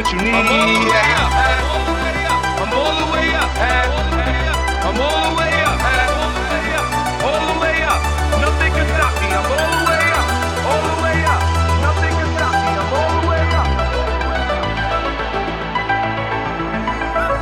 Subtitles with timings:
[0.00, 0.32] what you need.
[0.32, 1.28] I'm all the way up.
[2.56, 3.52] I'm all the way up.
[4.80, 5.76] I'm all the way up.
[7.20, 8.00] All the way up.
[8.40, 9.28] Nothing can stop me.
[9.28, 10.24] I'm all the way up.
[10.70, 11.42] All the way up.
[11.84, 12.72] Nothing can stop me.
[12.80, 13.68] I'm all the way up.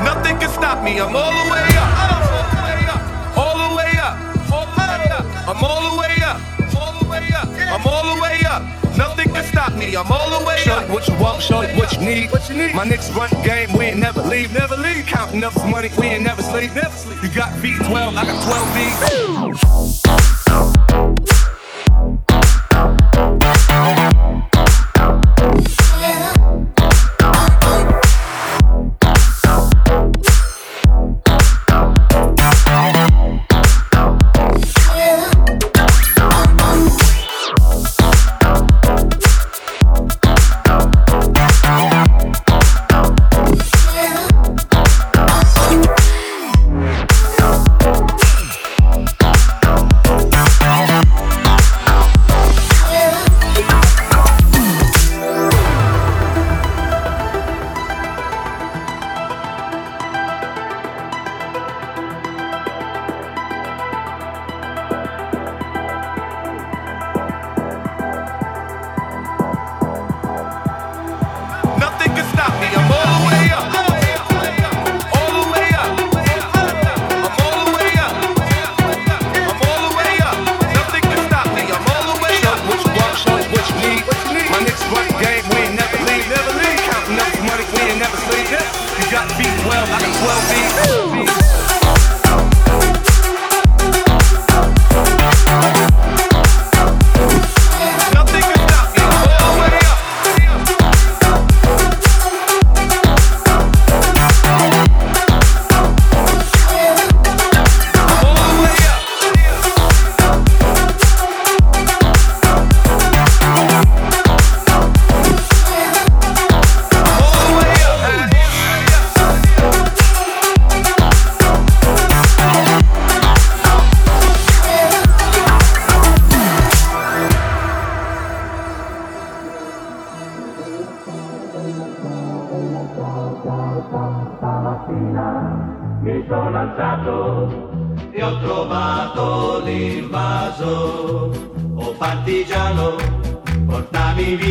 [0.02, 0.98] Nothing can stop me.
[0.98, 1.90] I'm all the way up.
[3.38, 4.14] All the way up.
[5.46, 6.40] I'm all the way up.
[7.70, 8.62] I'm all the way up.
[8.98, 9.94] Nothing can stop me.
[9.94, 10.90] I'm all the way up.
[10.90, 11.62] What you want, show
[12.08, 12.30] need.
[12.32, 12.74] What you need.
[12.74, 13.72] My niggas run game.
[13.76, 14.52] We ain't never leave.
[14.52, 15.06] Never leave.
[15.06, 15.90] Counting up some money.
[15.98, 16.74] We ain't never sleep.
[16.74, 17.22] Never sleep.
[17.22, 18.16] You got V12.
[18.16, 20.07] I got 12 V.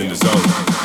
[0.00, 0.75] In the zone.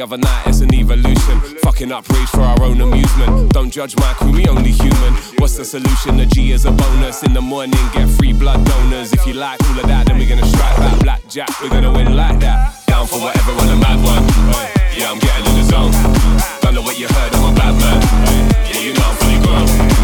[0.00, 1.40] Other night, it's an evolution.
[1.62, 3.52] Fucking up rage for our own amusement.
[3.52, 5.14] Don't judge my crew, we only human.
[5.38, 6.16] What's the solution?
[6.16, 7.22] The G is a bonus.
[7.22, 9.12] In the morning, get free blood donors.
[9.12, 11.48] If you like all of that, then we're gonna strike that blackjack.
[11.62, 12.86] We're gonna win like that.
[12.86, 14.22] Down for whatever on a mad one.
[14.96, 15.92] Yeah, I'm getting in the zone.
[16.60, 18.00] Don't know what you heard, I'm a bad man.
[18.70, 19.95] Yeah, you know I'm fully grown.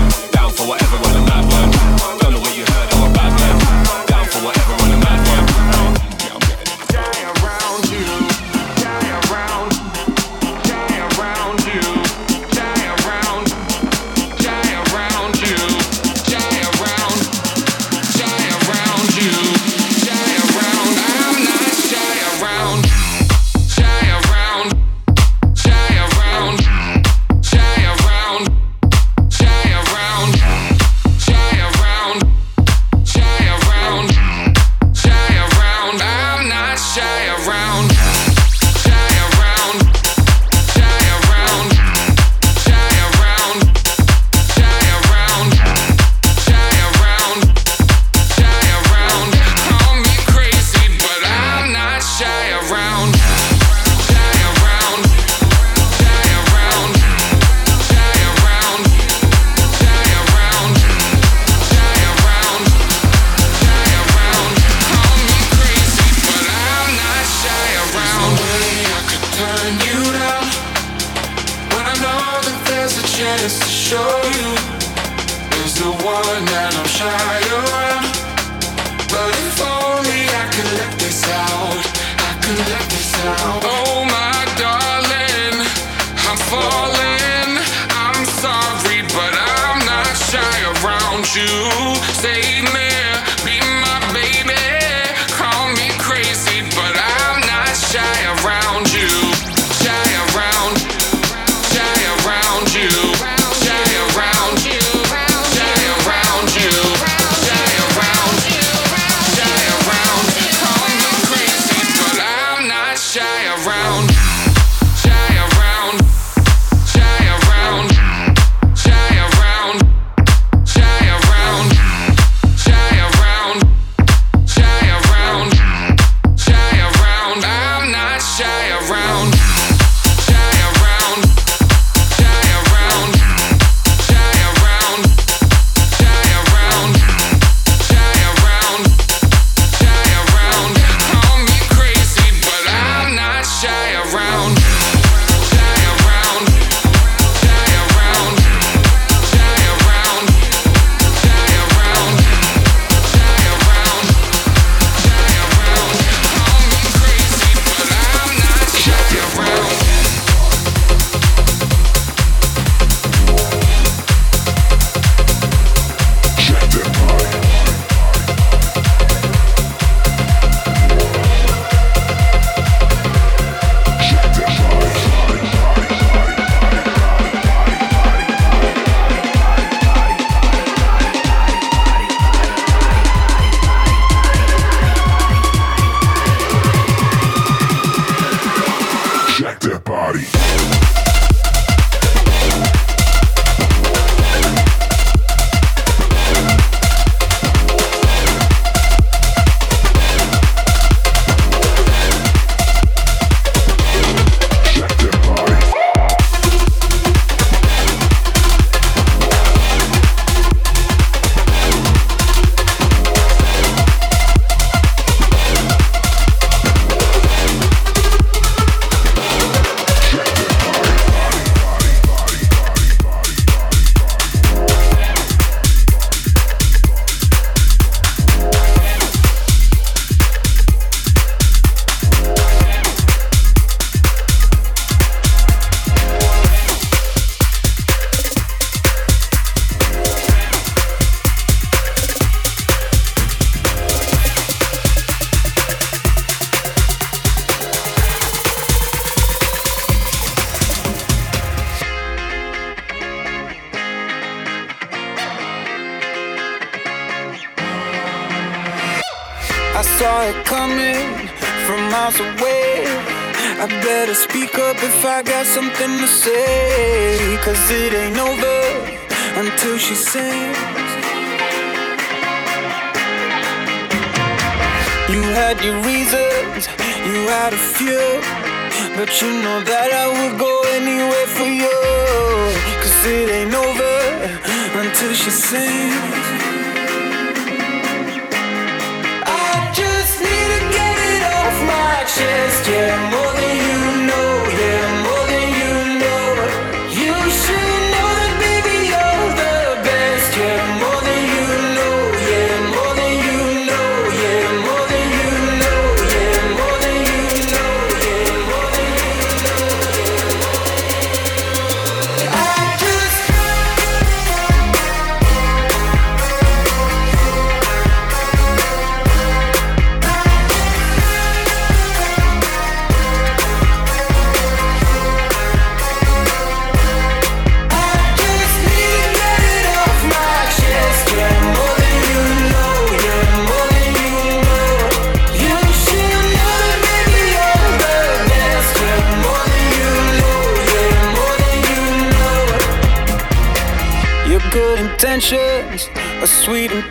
[83.24, 83.61] now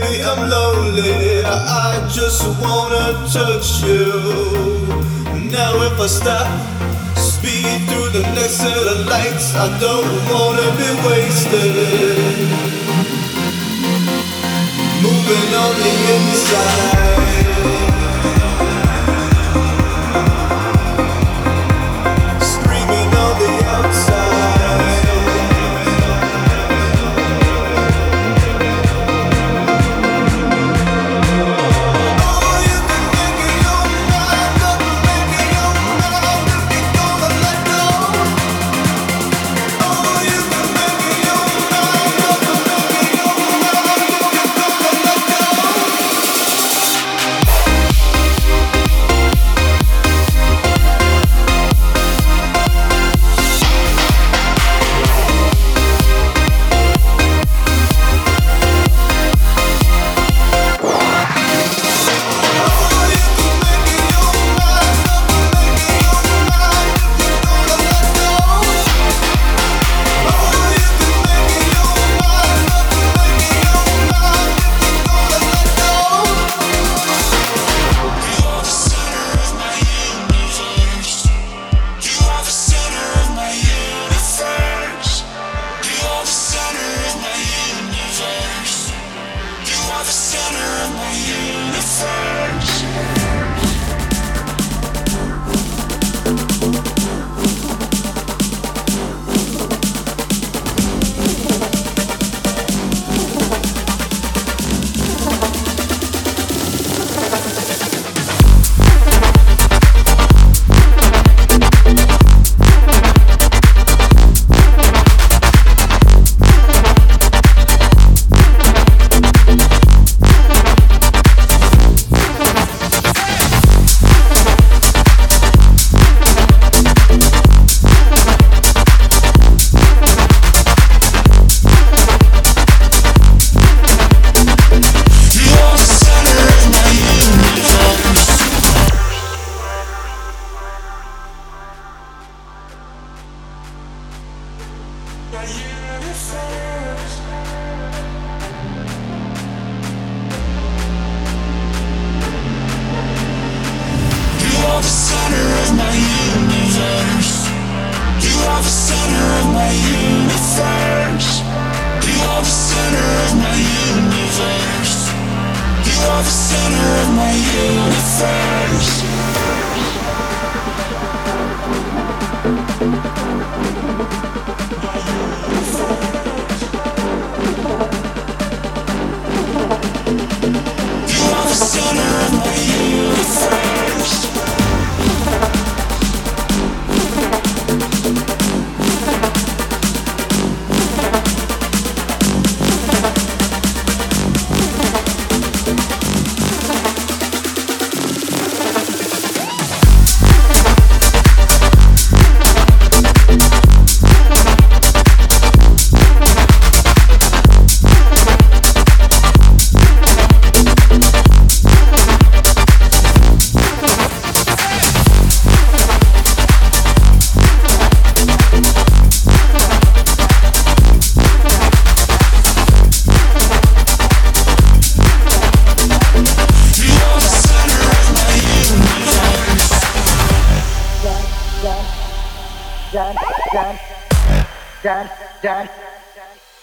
[0.00, 1.44] baby, I'm lonely.
[1.44, 4.08] I just wanna touch you.
[5.50, 6.48] Now if I stop,
[7.16, 11.74] speed through the next set of lights, I don't wanna be wasted.
[15.04, 17.51] Moving on the inside.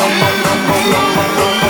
[0.00, 1.69] No more, no more, no more, no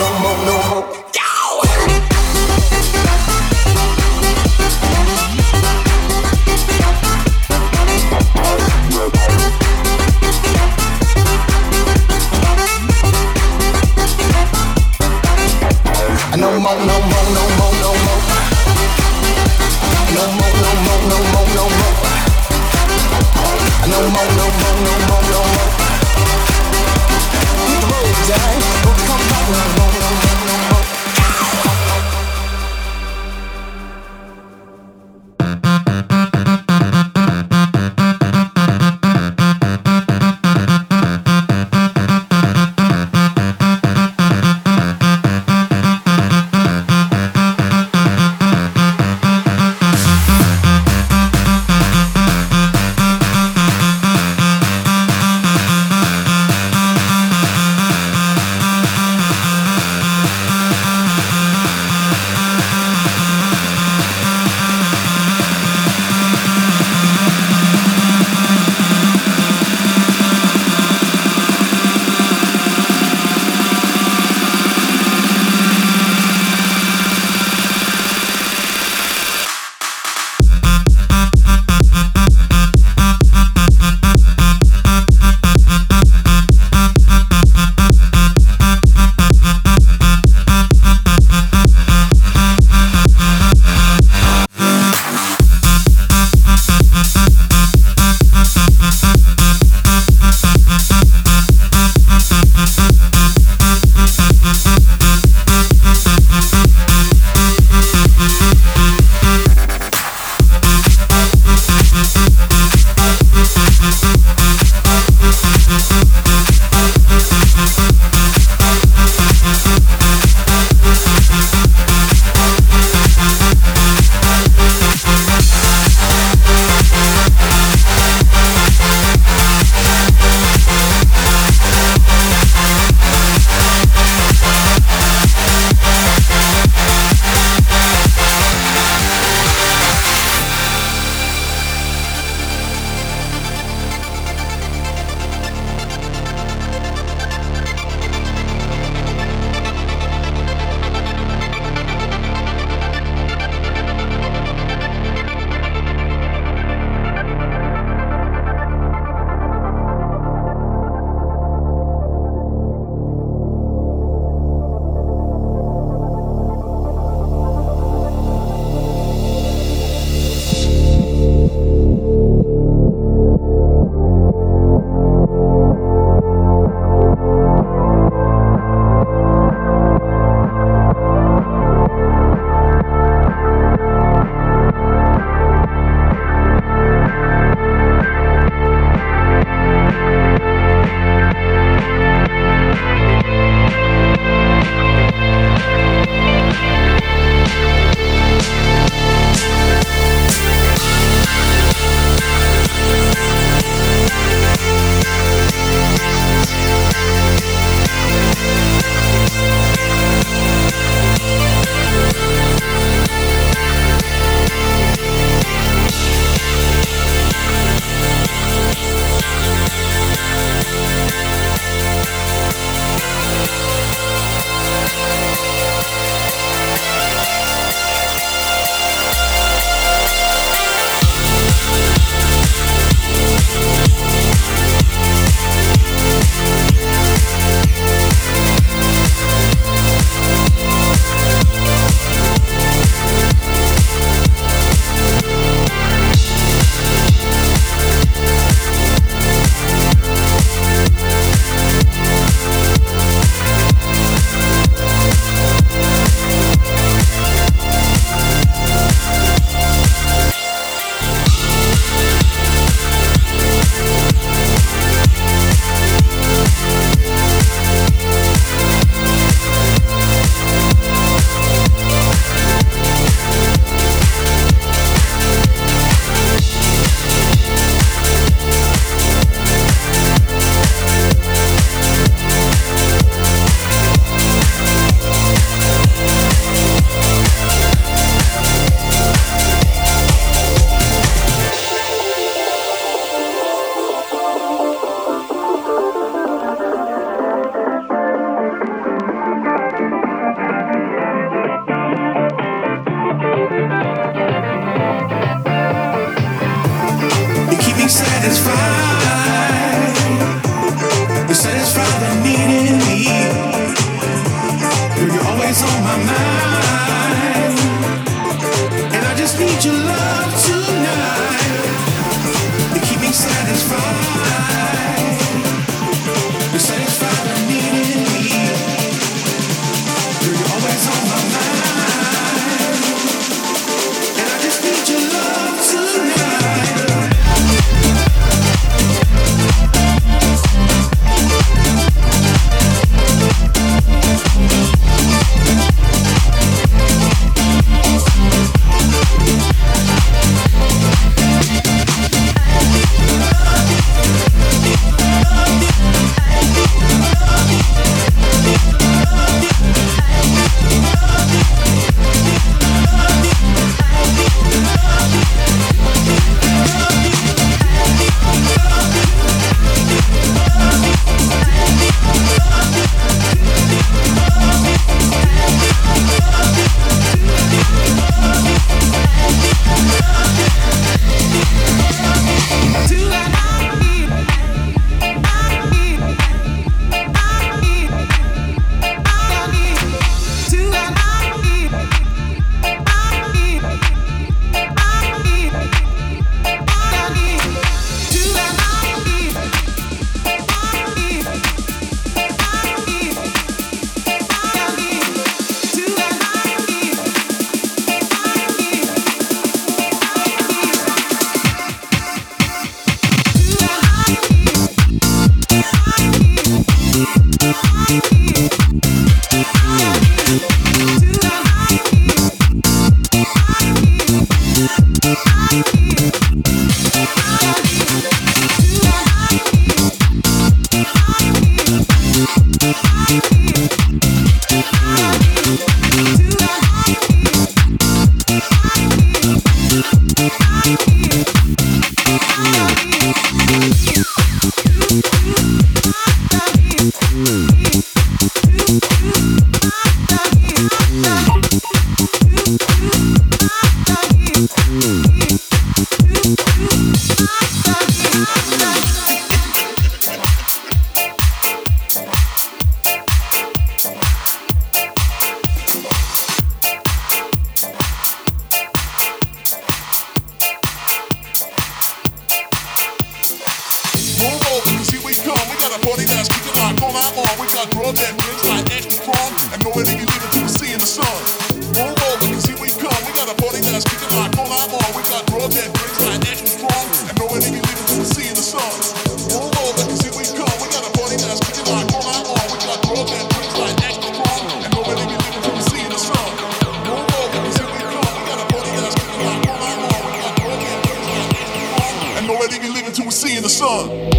[503.61, 504.09] sun.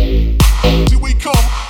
[0.88, 1.62] See, we come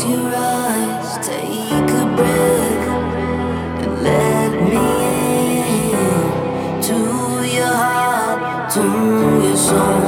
[0.00, 0.08] to
[7.44, 8.82] your heart, to
[9.42, 10.07] your soul.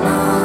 [0.00, 0.39] Stop